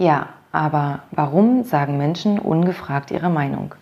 Ja, 0.00 0.28
aber 0.50 1.00
warum 1.10 1.62
sagen 1.62 1.98
Menschen 1.98 2.38
ungefragt 2.38 3.10
ihre 3.10 3.28
Meinung? 3.28 3.74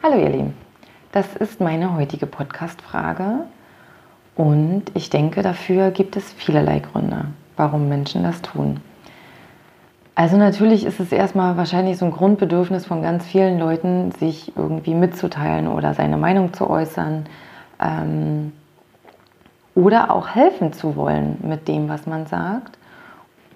Hallo 0.00 0.14
ihr 0.16 0.28
Lieben, 0.28 0.54
das 1.10 1.34
ist 1.34 1.60
meine 1.60 1.96
heutige 1.96 2.26
Podcast-Frage 2.26 3.40
und 4.36 4.84
ich 4.94 5.10
denke, 5.10 5.42
dafür 5.42 5.90
gibt 5.90 6.16
es 6.16 6.32
vielerlei 6.32 6.78
Gründe, 6.78 7.24
warum 7.56 7.88
Menschen 7.88 8.22
das 8.22 8.40
tun. 8.40 8.78
Also 10.14 10.36
natürlich 10.36 10.84
ist 10.84 11.00
es 11.00 11.10
erstmal 11.10 11.56
wahrscheinlich 11.56 11.98
so 11.98 12.04
ein 12.04 12.12
Grundbedürfnis 12.12 12.86
von 12.86 13.02
ganz 13.02 13.24
vielen 13.24 13.58
Leuten, 13.58 14.12
sich 14.12 14.56
irgendwie 14.56 14.94
mitzuteilen 14.94 15.66
oder 15.66 15.92
seine 15.94 16.18
Meinung 16.18 16.52
zu 16.52 16.70
äußern 16.70 17.26
ähm, 17.80 18.52
oder 19.74 20.14
auch 20.14 20.28
helfen 20.28 20.72
zu 20.72 20.94
wollen 20.94 21.38
mit 21.42 21.66
dem, 21.66 21.88
was 21.88 22.06
man 22.06 22.26
sagt. 22.26 22.78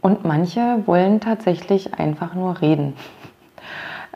Und 0.07 0.25
manche 0.25 0.87
wollen 0.87 1.19
tatsächlich 1.19 1.95
einfach 1.99 2.33
nur 2.33 2.61
reden. 2.61 2.95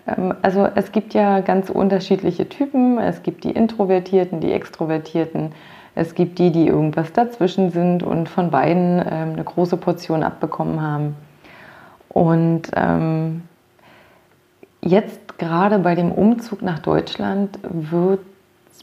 Ähm, 0.06 0.32
also 0.40 0.68
es 0.76 0.92
gibt 0.92 1.14
ja 1.14 1.40
ganz 1.40 1.68
unterschiedliche 1.68 2.48
Typen. 2.48 2.96
Es 2.98 3.24
gibt 3.24 3.42
die 3.42 3.50
Introvertierten, 3.50 4.38
die 4.38 4.52
Extrovertierten. 4.52 5.50
Es 5.96 6.14
gibt 6.14 6.38
die, 6.38 6.52
die 6.52 6.68
irgendwas 6.68 7.12
dazwischen 7.12 7.72
sind 7.72 8.04
und 8.04 8.28
von 8.28 8.52
beiden 8.52 9.00
ähm, 9.00 9.32
eine 9.32 9.42
große 9.42 9.78
Portion 9.78 10.22
abbekommen 10.22 10.80
haben. 10.80 11.16
Und 12.08 12.70
ähm, 12.76 13.42
jetzt 14.82 15.38
gerade 15.38 15.80
bei 15.80 15.96
dem 15.96 16.12
Umzug 16.12 16.62
nach 16.62 16.78
Deutschland 16.78 17.58
wird 17.64 18.20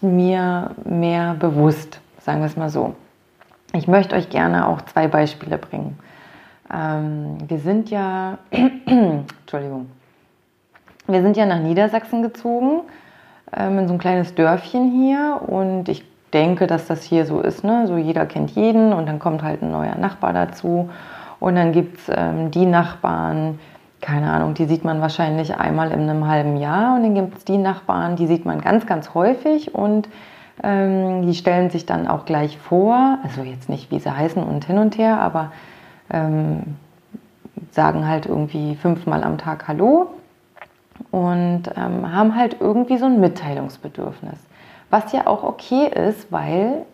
mir 0.01 0.71
mehr 0.83 1.35
bewusst, 1.35 2.01
sagen 2.19 2.41
wir 2.41 2.47
es 2.47 2.57
mal 2.57 2.69
so. 2.69 2.95
Ich 3.71 3.87
möchte 3.87 4.13
euch 4.17 4.27
gerne 4.27 4.67
auch 4.67 4.81
zwei 4.81 5.07
Beispiele 5.07 5.57
bringen. 5.57 5.97
Ähm, 6.73 7.37
wir 7.47 7.59
sind 7.59 7.89
ja, 7.89 8.37
Entschuldigung, 8.51 9.87
wir 11.07 11.21
sind 11.21 11.37
ja 11.37 11.45
nach 11.45 11.59
Niedersachsen 11.59 12.21
gezogen, 12.21 12.81
ähm, 13.55 13.79
in 13.79 13.87
so 13.87 13.93
ein 13.93 13.99
kleines 13.99 14.35
Dörfchen 14.35 14.91
hier. 14.91 15.41
Und 15.47 15.87
ich 15.89 16.03
denke, 16.33 16.67
dass 16.67 16.87
das 16.87 17.03
hier 17.03 17.25
so 17.25 17.39
ist, 17.39 17.63
ne? 17.63 17.87
so 17.87 17.97
jeder 17.97 18.25
kennt 18.25 18.51
jeden 18.51 18.93
und 18.93 19.05
dann 19.07 19.19
kommt 19.19 19.43
halt 19.43 19.61
ein 19.61 19.71
neuer 19.71 19.95
Nachbar 19.95 20.33
dazu. 20.33 20.89
Und 21.39 21.55
dann 21.55 21.71
gibt 21.71 21.99
es 21.99 22.11
ähm, 22.13 22.51
die 22.51 22.65
Nachbarn, 22.65 23.59
keine 24.01 24.31
Ahnung, 24.31 24.53
die 24.53 24.65
sieht 24.65 24.83
man 24.83 25.01
wahrscheinlich 25.01 25.55
einmal 25.55 25.91
in 25.91 26.01
einem 26.01 26.27
halben 26.27 26.57
Jahr. 26.57 26.95
Und 26.95 27.03
dann 27.03 27.15
gibt 27.15 27.37
es 27.37 27.45
die 27.45 27.57
Nachbarn, 27.57 28.15
die 28.15 28.27
sieht 28.27 28.45
man 28.45 28.59
ganz, 28.61 28.85
ganz 28.85 29.13
häufig. 29.13 29.73
Und 29.73 30.09
ähm, 30.63 31.21
die 31.27 31.35
stellen 31.35 31.69
sich 31.69 31.85
dann 31.85 32.07
auch 32.07 32.25
gleich 32.25 32.57
vor, 32.57 33.19
also 33.23 33.43
jetzt 33.43 33.69
nicht, 33.69 33.91
wie 33.91 33.99
sie 33.99 34.15
heißen 34.15 34.43
und 34.43 34.65
hin 34.65 34.79
und 34.79 34.97
her, 34.97 35.21
aber 35.21 35.51
ähm, 36.09 36.75
sagen 37.71 38.07
halt 38.07 38.25
irgendwie 38.25 38.75
fünfmal 38.75 39.23
am 39.23 39.37
Tag 39.37 39.67
Hallo 39.67 40.07
und 41.11 41.63
ähm, 41.75 42.11
haben 42.11 42.35
halt 42.35 42.57
irgendwie 42.59 42.97
so 42.97 43.05
ein 43.05 43.19
Mitteilungsbedürfnis. 43.19 44.39
Was 44.89 45.11
ja 45.11 45.27
auch 45.27 45.43
okay 45.43 45.87
ist, 45.87 46.31
weil 46.31 46.85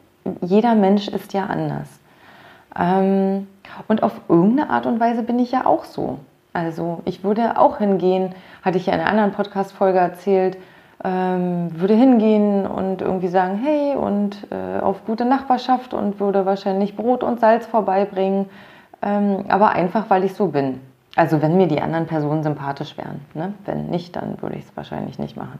jeder 0.41 0.75
Mensch 0.75 1.07
ist 1.07 1.33
ja 1.33 1.45
anders. 1.45 1.87
Ähm, 2.77 3.47
und 3.87 4.03
auf 4.03 4.13
irgendeine 4.29 4.69
Art 4.69 4.85
und 4.85 4.99
Weise 4.99 5.23
bin 5.23 5.39
ich 5.39 5.51
ja 5.51 5.65
auch 5.65 5.83
so. 5.83 6.19
Also 6.53 7.01
ich 7.05 7.23
würde 7.23 7.57
auch 7.57 7.79
hingehen, 7.79 8.33
hatte 8.63 8.77
ich 8.77 8.85
ja 8.85 8.93
in 8.93 8.99
einer 8.99 9.09
anderen 9.09 9.31
Podcast-Folge 9.31 9.99
erzählt, 9.99 10.57
ähm, 11.03 11.69
würde 11.79 11.95
hingehen 11.95 12.65
und 12.65 13.01
irgendwie 13.01 13.27
sagen, 13.27 13.59
hey, 13.61 13.95
und 13.95 14.47
äh, 14.51 14.79
auf 14.79 15.05
gute 15.05 15.25
Nachbarschaft 15.25 15.93
und 15.93 16.19
würde 16.19 16.45
wahrscheinlich 16.45 16.95
Brot 16.95 17.23
und 17.23 17.39
Salz 17.39 17.65
vorbeibringen 17.65 18.49
ähm, 19.03 19.45
aber 19.49 19.71
einfach, 19.71 20.09
weil 20.09 20.23
ich 20.23 20.33
so 20.33 20.47
bin. 20.47 20.79
Also 21.15 21.41
wenn 21.41 21.57
mir 21.57 21.67
die 21.67 21.81
anderen 21.81 22.07
Personen 22.07 22.43
sympathisch 22.43 22.97
wären. 22.97 23.21
Ne? 23.33 23.53
Wenn 23.65 23.87
nicht, 23.87 24.15
dann 24.15 24.41
würde 24.41 24.55
ich 24.55 24.65
es 24.65 24.75
wahrscheinlich 24.75 25.19
nicht 25.19 25.37
machen. 25.37 25.59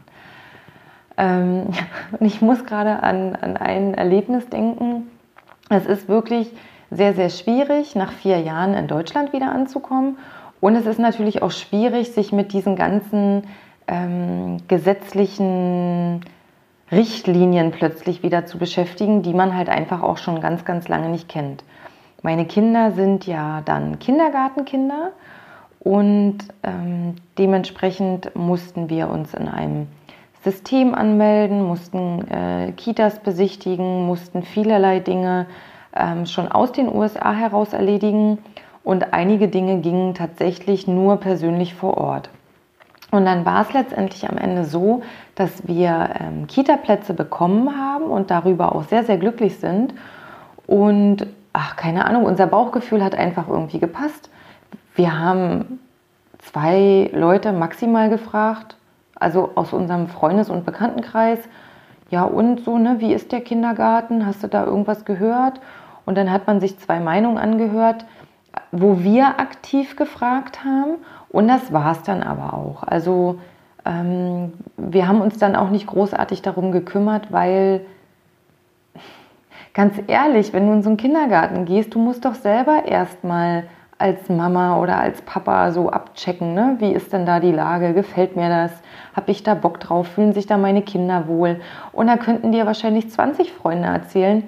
Ähm, 1.16 1.68
und 2.18 2.26
ich 2.26 2.40
muss 2.40 2.64
gerade 2.64 3.02
an, 3.02 3.36
an 3.36 3.56
ein 3.56 3.94
Erlebnis 3.94 4.48
denken. 4.48 5.08
Es 5.68 5.86
ist 5.86 6.08
wirklich 6.08 6.50
sehr, 6.90 7.14
sehr 7.14 7.30
schwierig, 7.30 7.94
nach 7.94 8.12
vier 8.12 8.40
Jahren 8.40 8.74
in 8.74 8.86
Deutschland 8.86 9.32
wieder 9.32 9.50
anzukommen. 9.52 10.18
Und 10.60 10.76
es 10.76 10.86
ist 10.86 10.98
natürlich 10.98 11.42
auch 11.42 11.50
schwierig, 11.50 12.12
sich 12.12 12.32
mit 12.32 12.52
diesen 12.52 12.76
ganzen 12.76 13.44
ähm, 13.86 14.58
gesetzlichen 14.66 16.22
Richtlinien 16.90 17.70
plötzlich 17.70 18.22
wieder 18.22 18.46
zu 18.46 18.58
beschäftigen, 18.58 19.22
die 19.22 19.34
man 19.34 19.56
halt 19.56 19.68
einfach 19.68 20.02
auch 20.02 20.16
schon 20.16 20.40
ganz, 20.40 20.64
ganz 20.64 20.88
lange 20.88 21.08
nicht 21.08 21.28
kennt. 21.28 21.64
Meine 22.24 22.46
Kinder 22.46 22.92
sind 22.92 23.26
ja 23.26 23.60
dann 23.66 23.98
Kindergartenkinder 23.98 25.12
und 25.78 26.38
ähm, 26.62 27.16
dementsprechend 27.36 28.34
mussten 28.34 28.88
wir 28.88 29.10
uns 29.10 29.34
in 29.34 29.46
einem 29.46 29.88
System 30.42 30.94
anmelden, 30.94 31.62
mussten 31.62 32.26
äh, 32.28 32.72
Kitas 32.72 33.18
besichtigen, 33.18 34.06
mussten 34.06 34.42
vielerlei 34.42 35.00
Dinge 35.00 35.44
ähm, 35.94 36.24
schon 36.24 36.50
aus 36.50 36.72
den 36.72 36.88
USA 36.88 37.34
heraus 37.34 37.74
erledigen 37.74 38.38
und 38.84 39.12
einige 39.12 39.48
Dinge 39.48 39.80
gingen 39.80 40.14
tatsächlich 40.14 40.88
nur 40.88 41.18
persönlich 41.18 41.74
vor 41.74 41.98
Ort. 41.98 42.30
Und 43.10 43.26
dann 43.26 43.44
war 43.44 43.60
es 43.60 43.74
letztendlich 43.74 44.30
am 44.30 44.38
Ende 44.38 44.64
so, 44.64 45.02
dass 45.34 45.68
wir 45.68 46.08
ähm, 46.18 46.46
Kita-Plätze 46.46 47.12
bekommen 47.12 47.78
haben 47.78 48.04
und 48.04 48.30
darüber 48.30 48.74
auch 48.74 48.84
sehr, 48.84 49.04
sehr 49.04 49.18
glücklich 49.18 49.58
sind. 49.58 49.92
Und 50.66 51.26
ach, 51.54 51.76
keine 51.76 52.04
Ahnung, 52.04 52.24
unser 52.24 52.46
Bauchgefühl 52.46 53.02
hat 53.02 53.14
einfach 53.14 53.48
irgendwie 53.48 53.78
gepasst. 53.78 54.28
Wir 54.94 55.18
haben 55.18 55.78
zwei 56.38 57.10
Leute 57.14 57.52
maximal 57.52 58.10
gefragt, 58.10 58.76
also 59.14 59.52
aus 59.54 59.72
unserem 59.72 60.08
Freundes- 60.08 60.50
und 60.50 60.66
Bekanntenkreis. 60.66 61.38
Ja, 62.10 62.24
und 62.24 62.60
so, 62.60 62.76
ne, 62.76 62.96
wie 62.98 63.14
ist 63.14 63.32
der 63.32 63.40
Kindergarten? 63.40 64.26
Hast 64.26 64.42
du 64.42 64.48
da 64.48 64.66
irgendwas 64.66 65.04
gehört? 65.04 65.60
Und 66.04 66.18
dann 66.18 66.30
hat 66.30 66.46
man 66.46 66.60
sich 66.60 66.78
zwei 66.78 67.00
Meinungen 67.00 67.38
angehört, 67.38 68.04
wo 68.72 69.00
wir 69.00 69.40
aktiv 69.40 69.96
gefragt 69.96 70.64
haben. 70.64 70.96
Und 71.30 71.48
das 71.48 71.72
war 71.72 71.92
es 71.92 72.02
dann 72.02 72.22
aber 72.22 72.52
auch. 72.52 72.82
Also 72.82 73.38
ähm, 73.84 74.52
wir 74.76 75.06
haben 75.08 75.20
uns 75.20 75.38
dann 75.38 75.56
auch 75.56 75.70
nicht 75.70 75.86
großartig 75.86 76.42
darum 76.42 76.72
gekümmert, 76.72 77.32
weil 77.32 77.86
ganz 79.74 79.96
ehrlich, 80.06 80.52
wenn 80.52 80.66
du 80.66 80.72
in 80.72 80.82
so 80.82 80.88
einen 80.88 80.96
Kindergarten 80.96 81.64
gehst, 81.66 81.94
du 81.94 81.98
musst 81.98 82.24
doch 82.24 82.34
selber 82.34 82.86
erstmal 82.86 83.64
als 83.98 84.28
Mama 84.28 84.80
oder 84.80 84.98
als 84.98 85.22
Papa 85.22 85.70
so 85.70 85.90
abchecken, 85.90 86.54
ne? 86.54 86.76
wie 86.78 86.92
ist 86.92 87.12
denn 87.12 87.26
da 87.26 87.40
die 87.40 87.52
Lage, 87.52 87.94
gefällt 87.94 88.36
mir 88.36 88.48
das, 88.48 88.72
habe 89.14 89.30
ich 89.30 89.42
da 89.42 89.54
Bock 89.54 89.78
drauf, 89.80 90.08
fühlen 90.08 90.32
sich 90.32 90.46
da 90.46 90.56
meine 90.56 90.82
Kinder 90.82 91.28
wohl. 91.28 91.60
Und 91.92 92.08
da 92.08 92.16
könnten 92.16 92.52
dir 92.52 92.66
wahrscheinlich 92.66 93.10
20 93.10 93.52
Freunde 93.52 93.88
erzählen, 93.88 94.42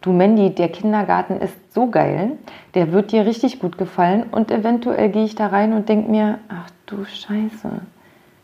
du 0.00 0.12
Mandy, 0.12 0.54
der 0.54 0.70
Kindergarten 0.70 1.40
ist 1.40 1.74
so 1.74 1.88
geil, 1.90 2.32
der 2.74 2.92
wird 2.92 3.12
dir 3.12 3.26
richtig 3.26 3.58
gut 3.58 3.76
gefallen 3.76 4.24
und 4.30 4.50
eventuell 4.50 5.10
gehe 5.10 5.24
ich 5.24 5.34
da 5.34 5.48
rein 5.48 5.72
und 5.72 5.88
denke 5.88 6.10
mir, 6.10 6.38
ach 6.48 6.70
du 6.86 7.04
Scheiße, 7.04 7.70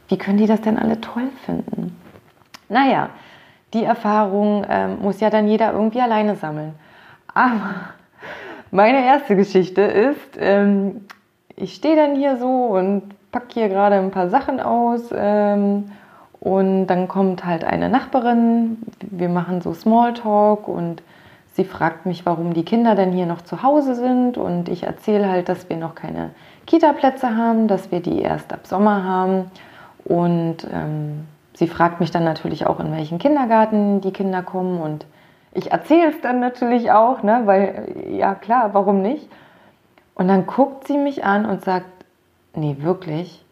wie 0.08 0.18
können 0.18 0.38
die 0.38 0.46
das 0.46 0.60
denn 0.60 0.78
alle 0.78 1.00
toll 1.00 1.28
finden? 1.46 1.96
Naja, 2.68 3.08
die 3.72 3.84
Erfahrung 3.84 4.64
ähm, 4.68 4.98
muss 5.00 5.20
ja 5.20 5.30
dann 5.30 5.48
jeder 5.48 5.72
irgendwie 5.72 6.00
alleine 6.00 6.36
sammeln. 6.36 6.74
Aber 7.34 7.74
meine 8.70 9.04
erste 9.04 9.36
Geschichte 9.36 9.82
ist, 9.82 10.38
ähm, 10.38 11.06
ich 11.56 11.74
stehe 11.74 11.96
dann 11.96 12.16
hier 12.16 12.36
so 12.36 12.48
und 12.48 13.14
packe 13.30 13.54
hier 13.54 13.68
gerade 13.68 13.96
ein 13.96 14.10
paar 14.10 14.28
Sachen 14.28 14.60
aus 14.60 15.10
ähm, 15.14 15.90
und 16.40 16.86
dann 16.88 17.08
kommt 17.08 17.44
halt 17.44 17.64
eine 17.64 17.88
Nachbarin, 17.88 18.78
wir 19.00 19.28
machen 19.28 19.60
so 19.60 19.72
Smalltalk 19.72 20.66
und 20.66 21.02
sie 21.54 21.64
fragt 21.64 22.04
mich, 22.04 22.26
warum 22.26 22.52
die 22.52 22.64
Kinder 22.64 22.94
denn 22.94 23.12
hier 23.12 23.26
noch 23.26 23.42
zu 23.42 23.62
Hause 23.62 23.94
sind. 23.94 24.38
Und 24.38 24.68
ich 24.68 24.82
erzähle 24.82 25.30
halt, 25.30 25.48
dass 25.48 25.68
wir 25.68 25.76
noch 25.76 25.94
keine 25.94 26.30
Kita-Plätze 26.66 27.36
haben, 27.36 27.68
dass 27.68 27.90
wir 27.90 28.00
die 28.00 28.20
erst 28.20 28.52
ab 28.52 28.66
Sommer 28.66 29.04
haben. 29.04 29.50
Und 30.04 30.66
ähm, 30.72 31.28
sie 31.62 31.68
fragt 31.68 32.00
mich 32.00 32.10
dann 32.10 32.24
natürlich 32.24 32.66
auch, 32.66 32.80
in 32.80 32.90
welchen 32.90 33.20
Kindergarten 33.20 34.00
die 34.00 34.10
Kinder 34.10 34.42
kommen 34.42 34.80
und 34.80 35.06
ich 35.54 35.70
erzähle 35.70 36.10
es 36.10 36.20
dann 36.20 36.40
natürlich 36.40 36.90
auch, 36.90 37.22
ne, 37.22 37.42
weil 37.44 37.94
ja 38.10 38.34
klar, 38.34 38.70
warum 38.72 39.00
nicht? 39.00 39.28
Und 40.16 40.26
dann 40.26 40.46
guckt 40.46 40.88
sie 40.88 40.98
mich 40.98 41.24
an 41.24 41.46
und 41.46 41.64
sagt, 41.64 41.86
nee, 42.56 42.78
wirklich, 42.80 43.44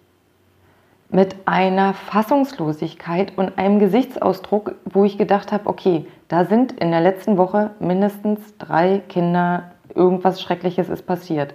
mit 1.08 1.36
einer 1.44 1.94
Fassungslosigkeit 1.94 3.38
und 3.38 3.58
einem 3.58 3.78
Gesichtsausdruck, 3.78 4.74
wo 4.86 5.04
ich 5.04 5.16
gedacht 5.16 5.52
habe, 5.52 5.68
okay, 5.68 6.04
da 6.26 6.44
sind 6.46 6.72
in 6.72 6.90
der 6.90 7.00
letzten 7.00 7.36
Woche 7.36 7.70
mindestens 7.78 8.40
drei 8.58 9.02
Kinder, 9.08 9.70
irgendwas 9.94 10.42
Schreckliches 10.42 10.88
ist 10.88 11.06
passiert. 11.06 11.54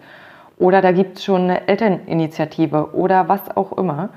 Oder 0.57 0.81
da 0.81 0.93
gibt 0.93 1.17
es 1.17 1.25
schon 1.25 1.41
eine 1.41 1.67
Elterninitiative 1.67 2.93
oder 2.93 3.27
was 3.27 3.57
auch 3.57 3.73
immer. 3.73 4.09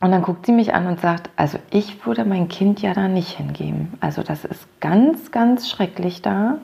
Und 0.00 0.12
dann 0.12 0.22
guckt 0.22 0.46
sie 0.46 0.52
mich 0.52 0.72
an 0.72 0.86
und 0.86 1.00
sagt, 1.00 1.28
also 1.36 1.58
ich 1.70 2.06
würde 2.06 2.24
mein 2.24 2.48
Kind 2.48 2.80
ja 2.80 2.94
da 2.94 3.06
nicht 3.06 3.36
hingeben. 3.36 3.92
Also 4.00 4.22
das 4.22 4.46
ist 4.46 4.66
ganz, 4.80 5.30
ganz 5.30 5.68
schrecklich 5.68 6.22
da. 6.22 6.58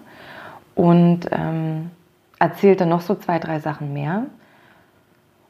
Und 0.75 1.29
ähm, 1.31 1.91
erzählte 2.39 2.87
noch 2.87 3.03
so 3.03 3.15
zwei, 3.15 3.39
drei 3.39 3.61
Sachen 3.61 3.93
mehr. 3.93 4.25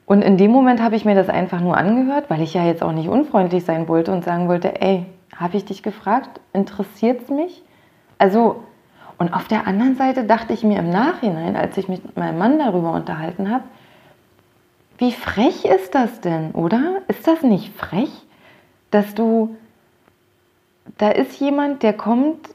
Und 0.04 0.22
in 0.22 0.36
dem 0.36 0.50
Moment 0.50 0.80
habe 0.82 0.96
ich 0.96 1.04
mir 1.04 1.14
das 1.14 1.28
einfach 1.28 1.60
nur 1.60 1.76
angehört, 1.76 2.28
weil 2.28 2.42
ich 2.42 2.54
ja 2.54 2.64
jetzt 2.64 2.82
auch 2.82 2.92
nicht 2.92 3.08
unfreundlich 3.08 3.64
sein 3.64 3.88
wollte 3.88 4.12
und 4.12 4.24
sagen 4.24 4.48
wollte, 4.48 4.80
ey, 4.80 5.06
habe 5.36 5.56
ich 5.56 5.64
dich 5.64 5.82
gefragt, 5.82 6.40
interessiert 6.52 7.22
es 7.22 7.28
mich? 7.28 7.62
Also, 8.18 8.62
und 9.18 9.32
auf 9.32 9.48
der 9.48 9.66
anderen 9.66 9.96
Seite 9.96 10.24
dachte 10.24 10.52
ich 10.52 10.62
mir 10.62 10.78
im 10.78 10.90
Nachhinein, 10.90 11.56
als 11.56 11.76
ich 11.76 11.88
mich 11.88 12.02
mit 12.04 12.16
meinem 12.16 12.38
Mann 12.38 12.58
darüber 12.58 12.92
unterhalten 12.92 13.50
habe, 13.50 13.64
wie 14.98 15.12
frech 15.12 15.64
ist 15.64 15.94
das 15.94 16.20
denn, 16.20 16.52
oder? 16.52 17.02
Ist 17.08 17.26
das 17.26 17.43
nicht 17.43 17.75
frech, 17.76 18.10
dass 18.90 19.14
du, 19.14 19.56
da 20.98 21.10
ist 21.10 21.38
jemand, 21.38 21.82
der 21.82 21.93
kommt 21.93 22.54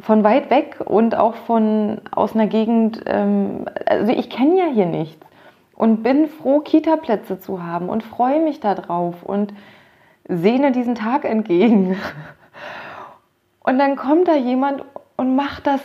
von 0.00 0.24
weit 0.24 0.50
weg 0.50 0.78
und 0.84 1.14
auch 1.14 1.34
von 1.34 2.00
aus 2.10 2.34
einer 2.34 2.48
Gegend, 2.48 3.02
ähm, 3.06 3.66
also 3.86 4.12
ich 4.12 4.28
kenne 4.28 4.58
ja 4.58 4.66
hier 4.66 4.86
nichts 4.86 5.24
und 5.74 6.02
bin 6.02 6.28
froh, 6.28 6.60
Kita-Plätze 6.60 7.38
zu 7.38 7.62
haben 7.62 7.88
und 7.88 8.02
freue 8.02 8.40
mich 8.40 8.60
darauf 8.60 9.22
und 9.22 9.54
sehne 10.26 10.72
diesen 10.72 10.94
Tag 10.94 11.24
entgegen. 11.24 11.96
Und 13.66 13.78
dann 13.78 13.96
kommt 13.96 14.28
da 14.28 14.36
jemand 14.36 14.84
und 15.16 15.36
macht 15.36 15.66
das, 15.66 15.80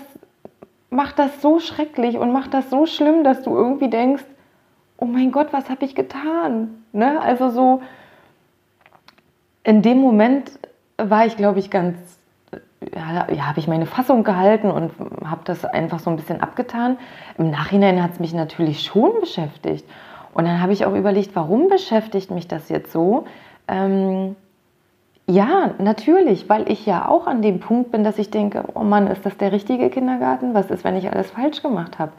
macht 0.89 1.17
das 1.17 1.41
so 1.41 1.59
schrecklich 1.59 2.17
und 2.17 2.33
macht 2.33 2.53
das 2.53 2.69
so 2.69 2.85
schlimm, 2.85 3.23
dass 3.23 3.41
du 3.41 3.55
irgendwie 3.55 3.89
denkst, 3.89 4.25
oh 4.99 5.05
mein 5.05 5.31
Gott, 5.31 5.47
was 5.51 5.69
habe 5.69 5.85
ich 5.85 5.95
getan? 5.95 6.83
Ne? 6.91 7.21
Also 7.21 7.49
so, 7.49 7.81
in 9.63 9.81
dem 9.81 9.99
Moment 9.99 10.51
war 10.97 11.25
ich, 11.25 11.37
glaube 11.37 11.59
ich, 11.59 11.69
ganz, 11.69 11.97
ja, 12.93 13.27
ja 13.31 13.47
habe 13.47 13.59
ich 13.59 13.67
meine 13.67 13.85
Fassung 13.85 14.23
gehalten 14.23 14.69
und 14.69 14.91
habe 15.23 15.41
das 15.45 15.63
einfach 15.63 15.99
so 15.99 16.09
ein 16.09 16.17
bisschen 16.17 16.41
abgetan. 16.41 16.97
Im 17.37 17.49
Nachhinein 17.49 18.03
hat 18.03 18.13
es 18.13 18.19
mich 18.19 18.33
natürlich 18.33 18.83
schon 18.83 19.19
beschäftigt. 19.21 19.85
Und 20.33 20.45
dann 20.45 20.61
habe 20.61 20.73
ich 20.73 20.85
auch 20.85 20.93
überlegt, 20.93 21.35
warum 21.35 21.69
beschäftigt 21.69 22.31
mich 22.31 22.47
das 22.47 22.69
jetzt 22.69 22.91
so? 22.91 23.25
Ähm, 23.67 24.35
ja, 25.29 25.75
natürlich, 25.77 26.49
weil 26.49 26.71
ich 26.71 26.87
ja 26.87 27.07
auch 27.07 27.27
an 27.27 27.43
dem 27.43 27.59
Punkt 27.59 27.91
bin, 27.91 28.03
dass 28.03 28.17
ich 28.17 28.31
denke, 28.31 28.63
oh 28.73 28.83
Mann, 28.83 29.05
ist 29.05 29.23
das 29.27 29.37
der 29.37 29.51
richtige 29.51 29.91
Kindergarten? 29.91 30.55
Was 30.55 30.71
ist, 30.71 30.83
wenn 30.83 30.97
ich 30.97 31.11
alles 31.11 31.29
falsch 31.29 31.61
gemacht 31.61 31.99
habe? 31.99 32.11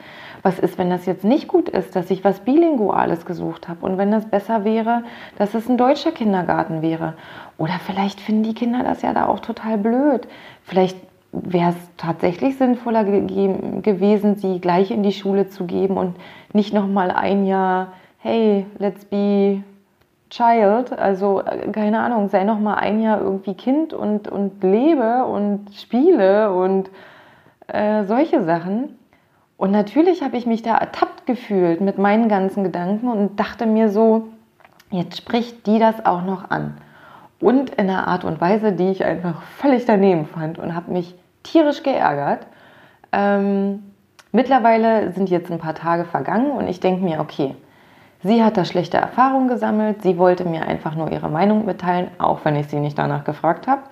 Was 0.43 0.61
ist, 0.61 0.79
wenn 0.79 0.91
das 0.91 1.07
jetzt 1.07 1.25
nicht 1.25 1.49
gut 1.49 1.69
ist, 1.69 1.97
dass 1.97 2.09
ich 2.13 2.23
was 2.23 2.39
Bilinguales 2.39 3.27
gesucht 3.27 3.69
habe? 3.69 3.85
Und 3.85 3.99
wenn 3.99 4.13
das 4.13 4.27
besser 4.27 4.65
wäre, 4.65 5.03
dass 5.39 5.55
es 5.55 5.69
ein 5.69 5.77
deutscher 5.77 6.13
Kindergarten 6.13 6.83
wäre? 6.83 7.15
Oder 7.59 7.81
vielleicht 7.85 8.21
finden 8.21 8.45
die 8.45 8.55
Kinder 8.55 8.85
das 8.85 9.03
ja 9.03 9.13
da 9.13 9.27
auch 9.27 9.41
total 9.41 9.77
blöd. 9.77 10.29
Vielleicht 10.63 10.97
wäre 11.33 11.71
es 11.71 11.77
tatsächlich 11.97 12.59
sinnvoller 12.59 13.03
ge 13.03 13.81
gewesen, 13.83 14.37
sie 14.37 14.61
gleich 14.61 14.93
in 14.93 15.03
die 15.03 15.13
Schule 15.13 15.49
zu 15.49 15.67
geben 15.67 15.97
und 15.97 16.15
nicht 16.53 16.73
nochmal 16.73 17.11
ein 17.11 17.45
Jahr, 17.45 17.89
hey, 18.19 18.67
let's 18.79 19.05
be 19.05 19.65
Child, 20.31 20.97
also 20.99 21.43
äh, 21.43 21.69
keine 21.73 22.01
Ahnung, 22.01 22.29
sei 22.29 22.45
noch 22.45 22.59
mal 22.59 22.75
ein 22.75 23.03
Jahr 23.03 23.21
irgendwie 23.21 23.55
Kind 23.55 23.93
und, 23.93 24.29
und 24.29 24.63
lebe 24.63 25.25
und 25.25 25.75
spiele 25.75 26.53
und 26.53 26.91
äh, 27.67 28.05
solche 28.05 28.43
Sachen. 28.45 28.97
Und 29.57 29.73
natürlich 29.73 30.23
habe 30.23 30.37
ich 30.37 30.47
mich 30.47 30.63
da 30.63 30.79
ertappt 30.79 31.27
gefühlt 31.27 31.81
mit 31.81 31.99
meinen 31.99 32.29
ganzen 32.29 32.65
Gedanken 32.65 33.09
und 33.09 33.39
dachte 33.39 33.67
mir 33.67 33.91
so, 33.91 34.29
jetzt 34.91 35.19
spricht 35.19 35.67
die 35.67 35.79
das 35.79 36.07
auch 36.07 36.23
noch 36.23 36.51
an. 36.51 36.79
Und 37.41 37.71
in 37.71 37.91
einer 37.91 38.07
Art 38.07 38.25
und 38.25 38.41
Weise, 38.41 38.73
die 38.73 38.91
ich 38.91 39.05
einfach 39.05 39.43
völlig 39.43 39.85
daneben 39.85 40.27
fand 40.27 40.59
und 40.59 40.75
habe 40.75 40.93
mich 40.93 41.15
tierisch 41.43 41.83
geärgert. 41.83 42.47
Ähm, 43.13 43.83
mittlerweile 44.33 45.13
sind 45.13 45.29
jetzt 45.31 45.51
ein 45.51 45.59
paar 45.59 45.75
Tage 45.75 46.05
vergangen 46.05 46.53
und 46.53 46.69
ich 46.69 46.81
denke 46.81 47.03
mir, 47.03 47.21
okay, 47.21 47.55
Sie 48.23 48.45
hat 48.45 48.57
da 48.57 48.65
schlechte 48.65 48.99
Erfahrungen 48.99 49.49
gesammelt. 49.49 50.03
Sie 50.03 50.19
wollte 50.19 50.45
mir 50.45 50.67
einfach 50.67 50.95
nur 50.95 51.11
ihre 51.11 51.29
Meinung 51.29 51.65
mitteilen, 51.65 52.09
auch 52.19 52.45
wenn 52.45 52.57
ich 52.57 52.69
sie 52.69 52.79
nicht 52.79 52.99
danach 52.99 53.25
gefragt 53.25 53.67
habe. 53.67 53.83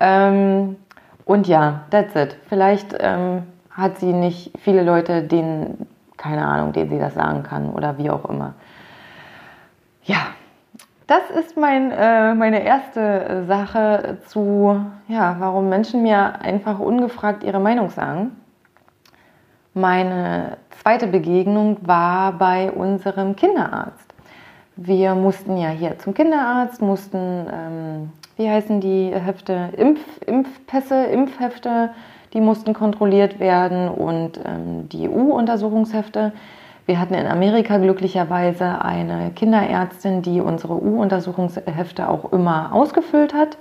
Ähm, 0.00 0.76
und 1.24 1.46
ja, 1.46 1.82
that's 1.90 2.16
it. 2.16 2.36
Vielleicht 2.48 2.96
ähm, 2.98 3.44
hat 3.70 3.98
sie 3.98 4.12
nicht 4.12 4.52
viele 4.58 4.82
Leute, 4.82 5.22
denen, 5.22 5.86
keine 6.16 6.44
Ahnung, 6.46 6.72
denen 6.72 6.90
sie 6.90 6.98
das 6.98 7.14
sagen 7.14 7.44
kann 7.44 7.70
oder 7.70 7.96
wie 7.98 8.10
auch 8.10 8.24
immer. 8.24 8.54
Ja, 10.02 10.18
das 11.06 11.30
ist 11.30 11.56
mein, 11.56 11.92
äh, 11.92 12.34
meine 12.34 12.64
erste 12.64 13.44
Sache 13.46 14.18
zu, 14.26 14.80
ja, 15.06 15.36
warum 15.38 15.68
Menschen 15.68 16.02
mir 16.02 16.40
einfach 16.40 16.80
ungefragt 16.80 17.44
ihre 17.44 17.60
Meinung 17.60 17.90
sagen. 17.90 18.39
Meine 19.74 20.56
zweite 20.82 21.06
Begegnung 21.06 21.76
war 21.82 22.32
bei 22.32 22.72
unserem 22.72 23.36
Kinderarzt. 23.36 24.14
Wir 24.74 25.14
mussten 25.14 25.56
ja 25.56 25.68
hier 25.68 25.96
zum 26.00 26.12
Kinderarzt, 26.12 26.82
mussten, 26.82 27.46
ähm, 27.52 28.12
wie 28.36 28.48
heißen 28.48 28.80
die 28.80 29.12
Hefte, 29.14 29.68
Impf, 29.76 30.00
Impfpässe, 30.26 31.04
Impfhefte, 31.04 31.90
die 32.32 32.40
mussten 32.40 32.74
kontrolliert 32.74 33.38
werden 33.38 33.88
und 33.88 34.40
ähm, 34.44 34.88
die 34.88 35.08
EU-Untersuchungshefte. 35.08 36.32
Wir 36.86 36.98
hatten 36.98 37.14
in 37.14 37.26
Amerika 37.26 37.78
glücklicherweise 37.78 38.82
eine 38.82 39.30
Kinderärztin, 39.30 40.22
die 40.22 40.40
unsere 40.40 40.74
EU-Untersuchungshefte 40.74 42.08
auch 42.08 42.32
immer 42.32 42.72
ausgefüllt 42.72 43.34
hat. 43.34 43.56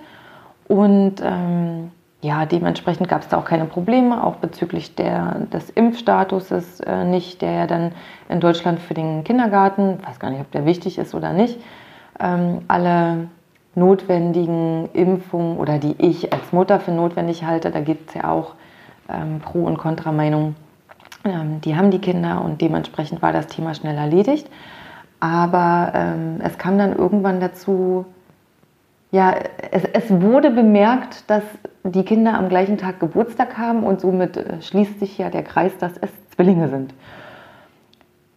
Und 0.67 1.15
ähm, 1.21 1.91
ja, 2.21 2.45
dementsprechend 2.45 3.07
gab 3.07 3.21
es 3.21 3.29
da 3.29 3.37
auch 3.37 3.45
keine 3.45 3.65
Probleme, 3.65 4.23
auch 4.23 4.35
bezüglich 4.37 4.95
der, 4.95 5.45
des 5.53 5.69
Impfstatuses 5.69 6.81
äh, 6.81 7.05
nicht, 7.05 7.41
der 7.41 7.51
ja 7.51 7.67
dann 7.67 7.93
in 8.27 8.41
Deutschland 8.41 8.79
für 8.79 8.93
den 8.93 9.23
Kindergarten, 9.23 9.99
weiß 10.05 10.19
gar 10.19 10.29
nicht, 10.29 10.41
ob 10.41 10.51
der 10.51 10.65
wichtig 10.65 10.97
ist 10.97 11.15
oder 11.15 11.31
nicht, 11.31 11.59
ähm, 12.19 12.59
alle 12.67 13.29
notwendigen 13.75 14.89
Impfungen 14.91 15.57
oder 15.57 15.77
die 15.77 15.95
ich 15.97 16.33
als 16.33 16.51
Mutter 16.51 16.81
für 16.81 16.91
notwendig 16.91 17.45
halte, 17.45 17.71
da 17.71 17.79
gibt 17.79 18.09
es 18.09 18.15
ja 18.15 18.29
auch 18.29 18.55
ähm, 19.07 19.39
Pro- 19.39 19.63
und 19.63 19.77
Kontrameinungen, 19.77 20.57
ähm, 21.23 21.61
die 21.61 21.77
haben 21.77 21.89
die 21.89 21.99
Kinder 21.99 22.41
und 22.43 22.59
dementsprechend 22.59 23.21
war 23.21 23.31
das 23.31 23.47
Thema 23.47 23.73
schnell 23.75 23.97
erledigt. 23.97 24.49
Aber 25.21 25.91
ähm, 25.93 26.39
es 26.41 26.57
kam 26.57 26.77
dann 26.77 26.95
irgendwann 26.95 27.39
dazu, 27.39 28.05
ja, 29.11 29.35
es, 29.71 29.83
es, 29.85 30.21
wurde 30.21 30.51
bemerkt, 30.51 31.29
dass 31.29 31.43
die 31.83 32.03
Kinder 32.03 32.35
am 32.35 32.47
gleichen 32.47 32.77
Tag 32.77 32.99
Geburtstag 32.99 33.57
haben 33.57 33.83
und 33.83 34.01
somit 34.01 34.37
äh, 34.37 34.61
schließt 34.61 34.99
sich 34.99 35.17
ja 35.17 35.29
der 35.29 35.43
Kreis, 35.43 35.77
dass 35.79 35.93
es 35.97 36.11
Zwillinge 36.35 36.69
sind. 36.69 36.93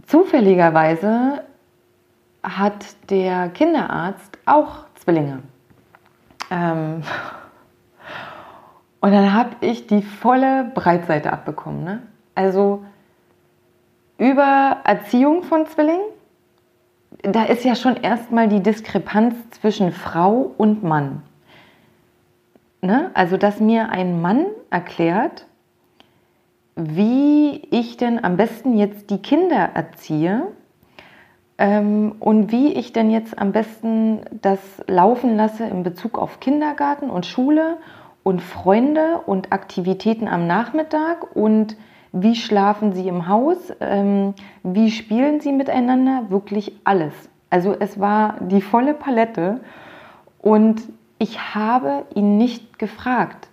Zufälligerweise 0.07 1.43
hat 2.43 2.87
der 3.11 3.51
Kinderarzt 3.51 4.39
auch 4.47 4.87
Zwillinge. 4.95 5.43
Ähm 6.51 7.03
und 9.01 9.13
dann 9.13 9.35
habe 9.35 9.51
ich 9.61 9.87
die 9.87 10.03
volle 10.03 10.71
Breitseite 10.75 11.33
abbekommen. 11.33 11.85
Ne? 11.85 12.03
Also 12.35 12.83
über 14.17 14.79
Erziehung 14.85 15.43
von 15.43 15.67
Zwillingen, 15.67 16.07
da 17.23 17.45
ist 17.45 17.65
ja 17.65 17.75
schon 17.75 17.97
erstmal 17.97 18.49
die 18.49 18.63
Diskrepanz 18.63 19.35
zwischen 19.51 19.93
Frau 19.93 20.53
und 20.59 20.83
Mann. 20.83 21.23
Ne? 22.81 23.11
Also, 23.15 23.37
dass 23.37 23.61
mir 23.61 23.91
ein 23.91 24.21
Mann 24.21 24.47
erklärt, 24.71 25.47
wie 26.75 27.63
ich 27.71 27.97
denn 27.97 28.25
am 28.25 28.37
besten 28.37 28.77
jetzt 28.77 29.11
die 29.11 29.19
Kinder 29.19 29.71
erziehe 29.75 30.49
ähm, 31.59 32.17
und 32.19 32.51
wie 32.51 32.73
ich 32.73 32.93
denn 32.93 33.11
jetzt 33.11 33.39
am 33.39 33.53
besten 33.53 34.21
das 34.41 34.59
laufen 34.89 35.37
lasse 35.37 35.65
in 35.65 35.83
Bezug 35.83 36.19
auf 36.19 36.41
Kindergarten 36.41 37.11
und 37.11 37.27
Schule 37.27 37.77
und 38.25 38.41
Freunde 38.41 39.21
und 39.27 39.53
Aktivitäten 39.53 40.29
am 40.29 40.47
Nachmittag 40.47 41.37
und 41.37 41.77
wie 42.13 42.37
schlafen 42.37 42.93
sie 42.93 43.09
im 43.09 43.27
Haus, 43.29 43.73
ähm, 43.81 44.35
wie 44.63 44.91
spielen 44.91 45.41
sie 45.41 45.53
miteinander, 45.53 46.27
wirklich 46.29 46.73
alles. 46.85 47.15
Also 47.51 47.75
es 47.79 47.99
war 47.99 48.37
die 48.41 48.63
volle 48.63 48.95
Palette 48.95 49.61
und 50.41 50.83
ich 51.19 51.55
habe 51.55 52.05
ihn 52.15 52.37
nicht 52.37 52.79
gefragt. 52.79 53.49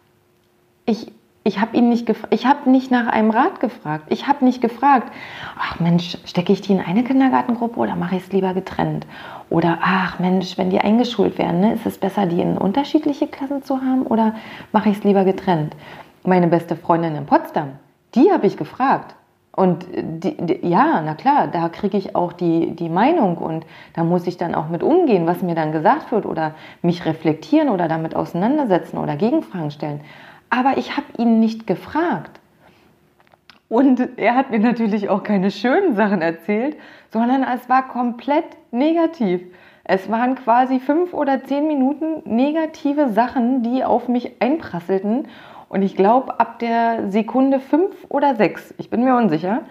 Ich, 0.85 1.11
Ich 1.45 1.59
habe 1.59 1.75
ihn 1.77 1.89
nicht 1.89 2.05
gefragt. 2.05 2.33
Ich 2.33 2.45
habe 2.45 2.69
nicht 2.69 2.91
nach 2.91 3.07
einem 3.07 3.31
Rat 3.31 3.59
gefragt. 3.59 4.05
Ich 4.09 4.27
habe 4.27 4.43
nicht 4.45 4.61
gefragt, 4.61 5.11
ach 5.57 5.79
Mensch, 5.79 6.17
stecke 6.25 6.51
ich 6.51 6.61
die 6.61 6.73
in 6.73 6.81
eine 6.81 7.03
Kindergartengruppe 7.03 7.79
oder 7.79 7.95
mache 7.95 8.17
ich 8.17 8.23
es 8.23 8.31
lieber 8.31 8.53
getrennt? 8.53 9.07
Oder 9.49 9.79
ach 9.81 10.19
Mensch, 10.19 10.57
wenn 10.57 10.69
die 10.69 10.79
eingeschult 10.81 11.37
werden, 11.37 11.61
ne, 11.61 11.73
ist 11.73 11.85
es 11.85 11.97
besser, 11.97 12.25
die 12.25 12.41
in 12.41 12.57
unterschiedliche 12.57 13.27
Klassen 13.27 13.63
zu 13.63 13.81
haben 13.81 14.03
oder 14.03 14.35
mache 14.73 14.89
ich 14.89 14.97
es 14.97 15.03
lieber 15.03 15.23
getrennt? 15.23 15.75
Meine 16.23 16.47
beste 16.47 16.75
Freundin 16.75 17.15
in 17.15 17.25
Potsdam, 17.25 17.69
die 18.15 18.31
habe 18.31 18.47
ich 18.47 18.57
gefragt. 18.57 19.15
Und 19.51 19.87
die, 19.91 20.37
die, 20.37 20.67
ja, 20.67 21.01
na 21.03 21.15
klar, 21.15 21.47
da 21.47 21.67
kriege 21.69 21.97
ich 21.97 22.15
auch 22.15 22.31
die, 22.31 22.75
die 22.75 22.87
Meinung 22.87 23.37
und 23.37 23.65
da 23.93 24.03
muss 24.03 24.25
ich 24.25 24.37
dann 24.37 24.55
auch 24.55 24.69
mit 24.69 24.83
umgehen, 24.83 25.27
was 25.27 25.41
mir 25.41 25.55
dann 25.55 25.71
gesagt 25.71 26.11
wird 26.11 26.25
oder 26.25 26.55
mich 26.81 27.05
reflektieren 27.05 27.67
oder 27.67 27.87
damit 27.87 28.15
auseinandersetzen 28.15 28.97
oder 28.97 29.17
Gegenfragen 29.17 29.71
stellen. 29.71 30.01
Aber 30.49 30.77
ich 30.77 30.95
habe 30.95 31.07
ihn 31.17 31.39
nicht 31.39 31.67
gefragt. 31.67 32.39
Und 33.67 34.17
er 34.17 34.35
hat 34.35 34.49
mir 34.49 34.59
natürlich 34.59 35.09
auch 35.09 35.23
keine 35.23 35.51
schönen 35.51 35.95
Sachen 35.95 36.21
erzählt, 36.21 36.77
sondern 37.11 37.43
es 37.43 37.67
war 37.69 37.87
komplett 37.87 38.45
negativ. 38.71 39.41
Es 39.83 40.09
waren 40.09 40.35
quasi 40.35 40.79
fünf 40.79 41.13
oder 41.13 41.43
zehn 41.43 41.67
Minuten 41.67 42.21
negative 42.25 43.09
Sachen, 43.09 43.63
die 43.63 43.83
auf 43.83 44.07
mich 44.07 44.41
einprasselten 44.41 45.27
und 45.69 45.83
ich 45.83 45.95
glaube, 45.95 46.39
ab 46.39 46.59
der 46.59 47.09
Sekunde 47.09 47.59
fünf 47.59 47.95
oder 48.09 48.35
sechs, 48.35 48.73
ich 48.77 48.89
bin 48.89 49.03
mir 49.03 49.15
unsicher, 49.15 49.61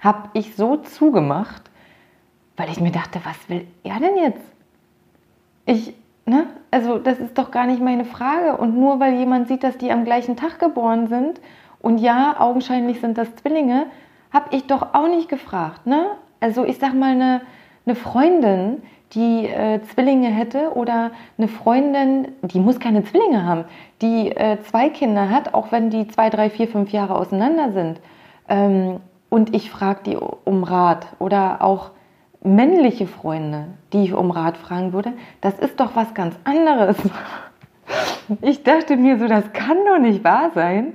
habe 0.00 0.30
ich 0.32 0.54
so 0.54 0.76
zugemacht, 0.76 1.70
weil 2.56 2.70
ich 2.70 2.80
mir 2.80 2.92
dachte, 2.92 3.20
was 3.24 3.48
will 3.48 3.66
er 3.82 3.98
denn 3.98 4.16
jetzt? 4.16 4.44
Ich, 5.66 5.94
ne? 6.24 6.46
Also, 6.70 6.98
das 6.98 7.18
ist 7.18 7.36
doch 7.36 7.50
gar 7.50 7.66
nicht 7.66 7.82
meine 7.82 8.04
Frage. 8.04 8.56
Und 8.56 8.78
nur 8.78 9.00
weil 9.00 9.14
jemand 9.14 9.48
sieht, 9.48 9.64
dass 9.64 9.76
die 9.76 9.90
am 9.90 10.04
gleichen 10.04 10.36
Tag 10.36 10.58
geboren 10.58 11.08
sind 11.08 11.40
und 11.80 11.98
ja, 11.98 12.36
augenscheinlich 12.38 13.00
sind 13.00 13.18
das 13.18 13.34
Zwillinge, 13.36 13.86
habe 14.32 14.54
ich 14.54 14.66
doch 14.66 14.94
auch 14.94 15.08
nicht 15.08 15.28
gefragt, 15.28 15.86
ne? 15.86 16.06
Also, 16.38 16.64
ich 16.64 16.78
sag 16.78 16.94
mal, 16.94 17.10
eine, 17.10 17.42
eine 17.86 17.94
Freundin, 17.94 18.82
die 19.12 19.46
äh, 19.46 19.80
Zwillinge 19.82 20.28
hätte 20.28 20.72
oder 20.74 21.10
eine 21.36 21.48
Freundin, 21.48 22.28
die 22.42 22.60
muss 22.60 22.78
keine 22.78 23.02
Zwillinge 23.04 23.44
haben, 23.44 23.64
die 24.02 24.30
äh, 24.30 24.58
zwei 24.62 24.88
Kinder 24.88 25.30
hat, 25.30 25.54
auch 25.54 25.72
wenn 25.72 25.90
die 25.90 26.06
zwei, 26.08 26.30
drei, 26.30 26.50
vier, 26.50 26.68
fünf 26.68 26.90
Jahre 26.90 27.16
auseinander 27.16 27.72
sind. 27.72 28.00
Ähm, 28.48 29.00
und 29.28 29.54
ich 29.54 29.70
frage 29.70 30.00
die 30.06 30.16
um 30.16 30.64
Rat 30.64 31.06
oder 31.18 31.62
auch 31.62 31.90
männliche 32.42 33.06
Freunde, 33.06 33.66
die 33.92 34.04
ich 34.04 34.12
um 34.12 34.30
Rat 34.30 34.56
fragen 34.56 34.92
würde, 34.92 35.12
das 35.40 35.58
ist 35.58 35.78
doch 35.80 35.96
was 35.96 36.14
ganz 36.14 36.36
anderes. 36.44 36.96
Ich 38.42 38.62
dachte 38.62 38.96
mir 38.96 39.18
so, 39.18 39.26
das 39.26 39.52
kann 39.52 39.78
doch 39.84 39.98
nicht 39.98 40.22
wahr 40.22 40.52
sein. 40.54 40.94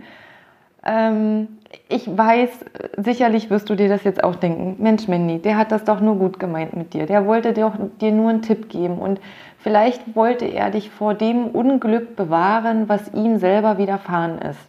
Ähm, 0.86 1.48
ich 1.90 2.06
weiß, 2.16 2.50
sicherlich 2.98 3.50
wirst 3.50 3.70
du 3.70 3.76
dir 3.76 3.90
das 3.90 4.04
jetzt 4.04 4.24
auch 4.24 4.36
denken, 4.36 4.76
Mensch, 4.80 5.08
Mandy, 5.08 5.40
der 5.40 5.58
hat 5.58 5.72
das 5.72 5.84
doch 5.84 6.00
nur 6.00 6.16
gut 6.16 6.40
gemeint 6.40 6.76
mit 6.76 6.94
dir. 6.94 7.06
Der 7.06 7.26
wollte 7.26 7.54
dir, 7.54 7.74
dir 8.00 8.12
nur 8.12 8.30
einen 8.30 8.44
Tipp 8.44 8.70
geben 8.70 9.00
und 9.00 9.20
vielleicht 9.58 10.16
wollte 10.16 10.46
er 10.46 10.70
dich 10.70 10.92
vor 10.92 11.16
dem 11.16 11.48
Unglück 11.48 12.16
bewahren, 12.16 12.88
was 12.88 13.14
ihm 13.14 13.40
selber 13.40 13.78
widerfahren 13.78 14.38
ist. 14.40 14.60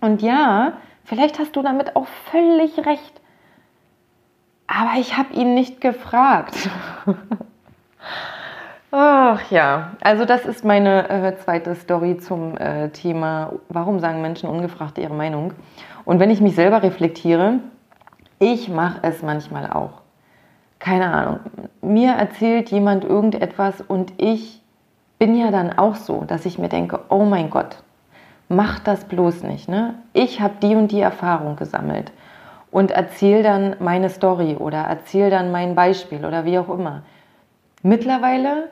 Und 0.00 0.20
ja, 0.20 0.74
vielleicht 1.04 1.38
hast 1.38 1.54
du 1.56 1.62
damit 1.62 1.96
auch 1.96 2.06
völlig 2.30 2.84
recht. 2.84 3.20
Aber 4.66 4.98
ich 4.98 5.16
habe 5.16 5.32
ihn 5.32 5.54
nicht 5.54 5.80
gefragt. 5.80 6.56
Ach 8.98 9.50
ja, 9.50 9.90
also 10.00 10.24
das 10.24 10.46
ist 10.46 10.64
meine 10.64 11.10
äh, 11.10 11.36
zweite 11.36 11.74
Story 11.74 12.16
zum 12.16 12.56
äh, 12.56 12.88
Thema, 12.88 13.52
warum 13.68 14.00
sagen 14.00 14.22
Menschen 14.22 14.48
ungefragt 14.48 14.96
ihre 14.96 15.12
Meinung? 15.12 15.52
Und 16.06 16.18
wenn 16.18 16.30
ich 16.30 16.40
mich 16.40 16.54
selber 16.54 16.82
reflektiere, 16.82 17.58
ich 18.38 18.70
mache 18.70 19.00
es 19.02 19.20
manchmal 19.20 19.70
auch. 19.70 20.00
Keine 20.78 21.12
Ahnung. 21.12 21.40
Mir 21.82 22.12
erzählt 22.12 22.70
jemand 22.70 23.04
irgendetwas 23.04 23.82
und 23.86 24.14
ich 24.16 24.62
bin 25.18 25.38
ja 25.38 25.50
dann 25.50 25.76
auch 25.76 25.96
so, 25.96 26.24
dass 26.26 26.46
ich 26.46 26.58
mir 26.58 26.70
denke, 26.70 27.00
oh 27.10 27.26
mein 27.26 27.50
Gott, 27.50 27.82
mach 28.48 28.78
das 28.78 29.04
bloß 29.04 29.42
nicht. 29.42 29.68
Ne? 29.68 29.96
Ich 30.14 30.40
habe 30.40 30.54
die 30.62 30.74
und 30.74 30.90
die 30.90 31.00
Erfahrung 31.00 31.56
gesammelt 31.56 32.12
und 32.70 32.92
erzähle 32.92 33.42
dann 33.42 33.76
meine 33.78 34.08
Story 34.08 34.56
oder 34.58 34.84
erzähle 34.84 35.28
dann 35.28 35.52
mein 35.52 35.74
Beispiel 35.74 36.24
oder 36.24 36.46
wie 36.46 36.58
auch 36.58 36.70
immer. 36.70 37.02
Mittlerweile 37.82 38.70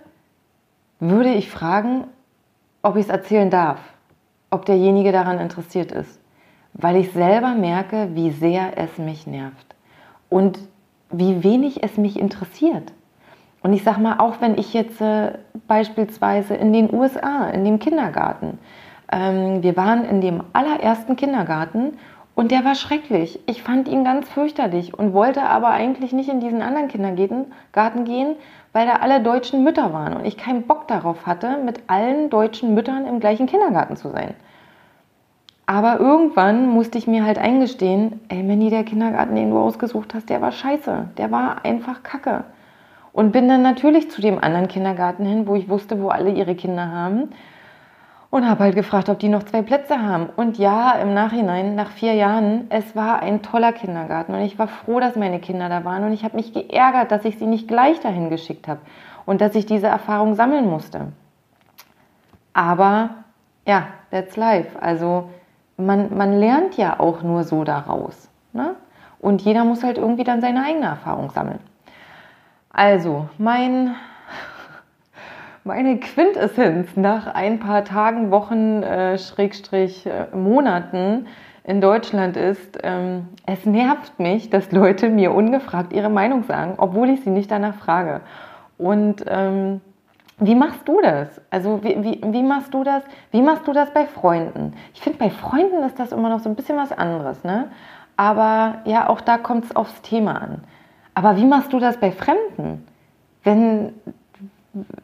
würde 1.00 1.32
ich 1.32 1.50
fragen, 1.50 2.04
ob 2.82 2.96
ich 2.96 3.04
es 3.04 3.10
erzählen 3.10 3.50
darf, 3.50 3.80
ob 4.50 4.64
derjenige 4.64 5.12
daran 5.12 5.38
interessiert 5.38 5.92
ist 5.92 6.20
weil 6.74 6.96
ich 6.96 7.12
selber 7.12 7.54
merke, 7.54 8.10
wie 8.14 8.30
sehr 8.30 8.76
es 8.76 8.98
mich 8.98 9.26
nervt 9.26 9.74
und 10.28 10.58
wie 11.10 11.44
wenig 11.44 11.82
es 11.82 11.96
mich 11.96 12.18
interessiert. 12.18 12.92
Und 13.62 13.72
ich 13.72 13.84
sage 13.84 14.00
mal, 14.00 14.18
auch 14.18 14.40
wenn 14.40 14.58
ich 14.58 14.74
jetzt 14.74 15.00
äh, 15.00 15.38
beispielsweise 15.66 16.54
in 16.54 16.72
den 16.72 16.92
USA, 16.92 17.48
in 17.48 17.64
dem 17.64 17.78
Kindergarten, 17.78 18.58
ähm, 19.10 19.62
wir 19.62 19.76
waren 19.76 20.04
in 20.04 20.20
dem 20.20 20.42
allerersten 20.52 21.16
Kindergarten 21.16 21.94
und 22.34 22.50
der 22.50 22.64
war 22.64 22.74
schrecklich. 22.74 23.38
Ich 23.46 23.62
fand 23.62 23.88
ihn 23.88 24.04
ganz 24.04 24.28
fürchterlich 24.28 24.98
und 24.98 25.14
wollte 25.14 25.42
aber 25.42 25.68
eigentlich 25.68 26.12
nicht 26.12 26.28
in 26.28 26.40
diesen 26.40 26.60
anderen 26.60 26.88
Kindergarten 26.88 28.04
gehen, 28.04 28.34
weil 28.74 28.86
da 28.86 28.96
alle 28.96 29.22
deutschen 29.22 29.62
Mütter 29.64 29.92
waren 29.94 30.14
und 30.14 30.26
ich 30.26 30.36
keinen 30.36 30.66
Bock 30.66 30.88
darauf 30.88 31.26
hatte, 31.26 31.58
mit 31.64 31.84
allen 31.86 32.28
deutschen 32.28 32.74
Müttern 32.74 33.06
im 33.06 33.20
gleichen 33.20 33.46
Kindergarten 33.46 33.96
zu 33.96 34.10
sein. 34.10 34.34
Aber 35.64 36.00
irgendwann 36.00 36.68
musste 36.68 36.98
ich 36.98 37.06
mir 37.06 37.24
halt 37.24 37.38
eingestehen, 37.38 38.20
ey 38.28 38.42
Manny, 38.42 38.68
der 38.70 38.84
Kindergarten, 38.84 39.36
den 39.36 39.50
du 39.50 39.58
ausgesucht 39.58 40.12
hast, 40.12 40.28
der 40.28 40.42
war 40.42 40.52
scheiße. 40.52 41.08
Der 41.16 41.30
war 41.30 41.64
einfach 41.64 42.02
kacke. 42.02 42.44
Und 43.12 43.30
bin 43.30 43.48
dann 43.48 43.62
natürlich 43.62 44.10
zu 44.10 44.20
dem 44.20 44.42
anderen 44.42 44.66
Kindergarten 44.66 45.24
hin, 45.24 45.46
wo 45.46 45.54
ich 45.54 45.68
wusste, 45.68 46.02
wo 46.02 46.08
alle 46.08 46.30
ihre 46.30 46.56
Kinder 46.56 46.90
haben. 46.90 47.30
Und 48.34 48.48
habe 48.48 48.64
halt 48.64 48.74
gefragt, 48.74 49.08
ob 49.10 49.20
die 49.20 49.28
noch 49.28 49.44
zwei 49.44 49.62
Plätze 49.62 50.02
haben. 50.02 50.26
Und 50.34 50.58
ja, 50.58 50.90
im 50.94 51.14
Nachhinein, 51.14 51.76
nach 51.76 51.90
vier 51.90 52.14
Jahren, 52.14 52.66
es 52.68 52.96
war 52.96 53.22
ein 53.22 53.42
toller 53.42 53.70
Kindergarten. 53.70 54.34
Und 54.34 54.40
ich 54.40 54.58
war 54.58 54.66
froh, 54.66 54.98
dass 54.98 55.14
meine 55.14 55.38
Kinder 55.38 55.68
da 55.68 55.84
waren. 55.84 56.02
Und 56.02 56.12
ich 56.12 56.24
habe 56.24 56.34
mich 56.34 56.52
geärgert, 56.52 57.12
dass 57.12 57.24
ich 57.24 57.38
sie 57.38 57.46
nicht 57.46 57.68
gleich 57.68 58.00
dahin 58.00 58.30
geschickt 58.30 58.66
habe. 58.66 58.80
Und 59.24 59.40
dass 59.40 59.54
ich 59.54 59.66
diese 59.66 59.86
Erfahrung 59.86 60.34
sammeln 60.34 60.68
musste. 60.68 61.12
Aber 62.54 63.10
ja, 63.68 63.86
that's 64.10 64.34
life. 64.34 64.82
Also 64.82 65.30
man, 65.76 66.16
man 66.16 66.36
lernt 66.36 66.76
ja 66.76 66.98
auch 66.98 67.22
nur 67.22 67.44
so 67.44 67.62
daraus. 67.62 68.28
Ne? 68.52 68.74
Und 69.20 69.42
jeder 69.42 69.62
muss 69.62 69.84
halt 69.84 69.96
irgendwie 69.96 70.24
dann 70.24 70.40
seine 70.40 70.64
eigene 70.64 70.86
Erfahrung 70.86 71.30
sammeln. 71.30 71.60
Also, 72.72 73.28
mein, 73.38 73.94
meine 75.64 75.98
Quintessenz 75.98 76.94
nach 76.94 77.26
ein 77.26 77.58
paar 77.58 77.84
Tagen, 77.84 78.30
Wochen, 78.30 78.82
äh, 78.82 79.18
Schrägstrich, 79.18 80.06
äh, 80.06 80.26
Monaten 80.36 81.26
in 81.64 81.80
Deutschland 81.80 82.36
ist, 82.36 82.78
ähm, 82.82 83.28
es 83.46 83.64
nervt 83.64 84.20
mich, 84.20 84.50
dass 84.50 84.70
Leute 84.72 85.08
mir 85.08 85.32
ungefragt 85.32 85.94
ihre 85.94 86.10
Meinung 86.10 86.44
sagen, 86.44 86.74
obwohl 86.76 87.08
ich 87.08 87.22
sie 87.22 87.30
nicht 87.30 87.50
danach 87.50 87.76
frage. 87.76 88.20
Und 88.76 89.24
ähm, 89.26 89.80
wie 90.38 90.54
machst 90.54 90.86
du 90.86 91.00
das? 91.00 91.40
Also 91.50 91.82
wie, 91.82 91.96
wie, 92.04 92.20
wie, 92.22 92.42
machst 92.42 92.74
du 92.74 92.84
das? 92.84 93.02
Wie 93.30 93.40
machst 93.40 93.66
du 93.66 93.72
das 93.72 93.90
bei 93.92 94.04
Freunden? 94.04 94.74
Ich 94.92 95.00
finde, 95.00 95.18
bei 95.18 95.30
Freunden 95.30 95.82
ist 95.84 95.98
das 95.98 96.12
immer 96.12 96.28
noch 96.28 96.40
so 96.40 96.50
ein 96.50 96.56
bisschen 96.56 96.76
was 96.76 96.92
anderes, 96.92 97.42
ne? 97.44 97.68
Aber 98.16 98.82
ja, 98.84 99.08
auch 99.08 99.20
da 99.20 99.38
kommt 99.38 99.64
es 99.64 99.74
aufs 99.74 100.02
Thema 100.02 100.40
an. 100.42 100.64
Aber 101.14 101.36
wie 101.36 101.46
machst 101.46 101.72
du 101.72 101.78
das 101.78 101.96
bei 101.96 102.12
Fremden? 102.12 102.86
Wenn 103.42 103.94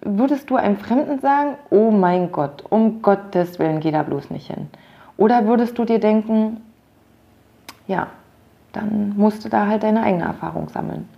würdest 0.02 0.50
du 0.50 0.56
einem 0.56 0.76
Fremden 0.76 1.20
sagen, 1.20 1.56
oh 1.70 1.90
mein 1.90 2.32
Gott, 2.32 2.64
um 2.68 3.02
Gottes 3.02 3.58
Willen 3.58 3.80
geh 3.80 3.90
da 3.90 4.02
bloß 4.02 4.30
nicht 4.30 4.48
hin? 4.48 4.68
Oder 5.16 5.46
würdest 5.46 5.78
du 5.78 5.84
dir 5.84 6.00
denken, 6.00 6.60
ja, 7.86 8.08
dann 8.72 9.14
musst 9.16 9.44
du 9.44 9.48
da 9.48 9.66
halt 9.66 9.82
deine 9.82 10.02
eigene 10.02 10.24
Erfahrung 10.24 10.68
sammeln. 10.68 11.08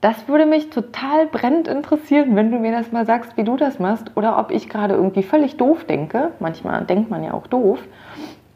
Das 0.00 0.28
würde 0.28 0.46
mich 0.46 0.70
total 0.70 1.26
brennend 1.26 1.68
interessieren, 1.68 2.34
wenn 2.34 2.50
du 2.50 2.58
mir 2.58 2.72
das 2.72 2.90
mal 2.90 3.04
sagst, 3.04 3.36
wie 3.36 3.44
du 3.44 3.56
das 3.56 3.78
machst 3.78 4.16
oder 4.16 4.38
ob 4.38 4.50
ich 4.50 4.68
gerade 4.68 4.94
irgendwie 4.94 5.22
völlig 5.22 5.58
doof 5.58 5.84
denke. 5.84 6.30
Manchmal 6.40 6.84
denkt 6.86 7.10
man 7.10 7.22
ja 7.22 7.34
auch 7.34 7.46
doof. 7.46 7.80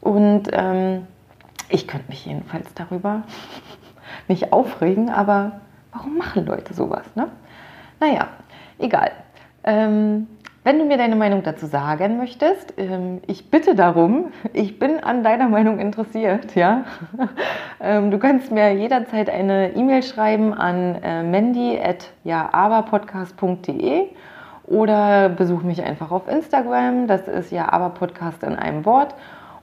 Und 0.00 0.44
ähm, 0.52 1.06
ich 1.68 1.87
könnte 1.87 2.09
mich 2.09 2.25
jedenfalls 2.25 2.73
darüber 2.75 3.25
nicht 4.28 4.52
aufregen, 4.52 5.11
aber 5.11 5.61
warum 5.92 6.16
machen 6.16 6.47
Leute 6.47 6.73
sowas? 6.73 7.04
Ne? 7.14 7.28
Naja, 8.00 8.28
egal. 8.78 9.11
Ähm, 9.64 10.28
wenn 10.66 10.78
du 10.78 10.87
mir 10.87 10.97
deine 10.97 11.14
Meinung 11.14 11.43
dazu 11.43 11.66
sagen 11.66 12.16
möchtest, 12.16 12.73
ähm, 12.78 13.21
ich 13.26 13.50
bitte 13.50 13.75
darum, 13.75 14.33
ich 14.54 14.78
bin 14.78 15.04
an 15.04 15.23
deiner 15.23 15.47
Meinung 15.49 15.78
interessiert, 15.78 16.54
ja. 16.54 16.85
Ähm, 17.81 18.11
du 18.11 18.19
kannst 18.19 18.50
mir 18.50 18.73
jederzeit 18.73 19.28
eine 19.28 19.75
E-Mail 19.75 20.02
schreiben 20.02 20.54
an 20.54 20.95
äh, 21.02 21.23
mandy.jaaberpodcast.de 21.23 24.07
oder 24.66 25.28
besuch 25.28 25.62
mich 25.62 25.83
einfach 25.83 26.11
auf 26.11 26.28
Instagram, 26.28 27.09
das 27.09 27.28
ist 27.28 27.52
ja 27.52 27.71
aber 27.71 27.90
Podcast 27.90 28.43
in 28.43 28.57
einem 28.57 28.87
Wort. 28.87 29.14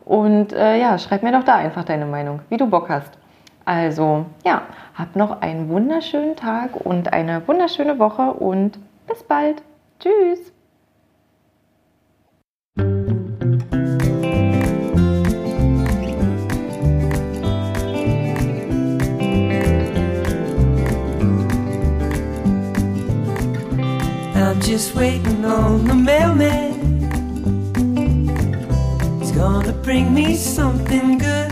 Und 0.06 0.54
äh, 0.54 0.80
ja, 0.80 1.00
schreib 1.00 1.24
mir 1.24 1.32
doch 1.32 1.44
da 1.44 1.56
einfach 1.56 1.84
deine 1.84 2.06
Meinung, 2.06 2.42
wie 2.50 2.58
du 2.58 2.68
Bock 2.68 2.90
hast. 2.90 3.18
Also 3.66 4.28
ja, 4.46 4.62
hab 4.94 5.16
noch 5.16 5.42
einen 5.42 5.68
wunderschönen 5.70 6.36
Tag 6.36 6.76
und 6.76 7.12
eine 7.12 7.48
wunderschöne 7.48 7.98
Woche 7.98 8.34
und 8.34 8.78
bis 9.12 9.24
bald. 9.24 9.62
Tschüss. 10.00 10.52
I'm 24.36 24.60
just 24.62 24.96
waiting 24.96 25.46
on 25.46 25.86
the 25.86 25.94
mailman. 25.94 26.72
He's 29.20 29.32
gonna 29.32 29.74
bring 29.84 30.14
me 30.14 30.36
something 30.36 31.18
good. 31.18 31.52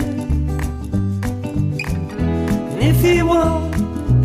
And 2.71 2.79
if 2.81 3.01
he 3.01 3.21
won't, 3.21 3.68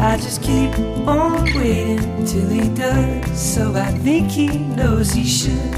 I 0.04 0.18
just 0.18 0.42
keep 0.42 0.70
on 1.08 1.44
waiting 1.54 2.26
till 2.26 2.48
he 2.50 2.68
does. 2.74 3.40
So 3.40 3.72
I 3.74 3.90
think 4.04 4.30
he 4.30 4.58
knows 4.58 5.10
he 5.12 5.24
should. 5.24 5.72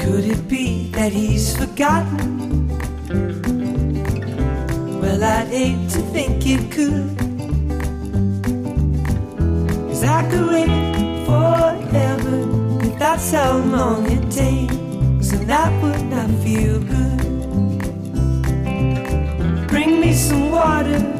Could 0.00 0.24
it 0.24 0.46
be 0.48 0.90
that 0.92 1.10
he's 1.12 1.56
forgotten? 1.56 2.68
Well, 5.00 5.24
I'd 5.24 5.48
hate 5.48 5.90
to 5.90 6.00
think 6.14 6.46
it 6.46 6.70
could. 6.70 7.18
Cause 9.88 10.04
I 10.04 10.22
could 10.30 10.46
wait 10.46 10.70
forever 11.26 12.86
if 12.86 12.96
that's 12.96 13.32
how 13.32 13.58
long 13.58 14.06
it 14.06 14.30
takes, 14.30 15.32
and 15.32 15.48
that 15.50 15.72
would 15.82 16.04
not 16.06 16.30
feel 16.44 16.78
good. 16.78 17.18
Bring 19.66 20.00
me 20.00 20.12
some 20.12 20.52
water, 20.52 21.19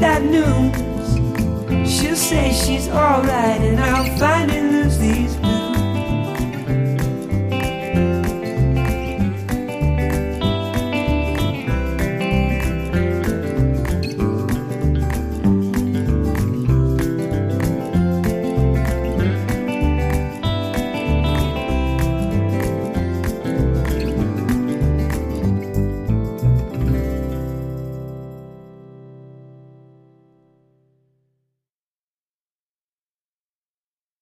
that 0.00 0.22
news. 0.22 1.90
She'll 1.90 2.16
say 2.16 2.52
she's 2.52 2.88
alright, 2.88 3.60
and 3.60 3.78
I'll 3.78 4.16
these 4.18 4.60
blues. 4.60 4.79